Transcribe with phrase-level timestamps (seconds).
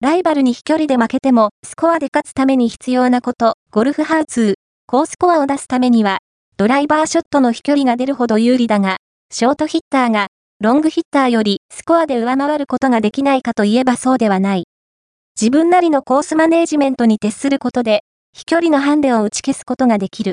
[0.00, 4.54] ライバルに飛距離で負けてもスコアで勝つために必要なこと、ゴルフハウツー、
[4.86, 6.20] 高スコアを出すためには、
[6.56, 8.96] ドライバーショットの飛距離が出るほど有利だが、
[9.30, 10.28] ショートヒッターが、
[10.58, 14.64] ロングヒッターよりスコアで上回ることができないかといえばそうではない。
[15.38, 18.00] 自分なりのコースマネージメントに徹することで、
[18.32, 20.28] 飛距離のハンデを打ち消すことができる。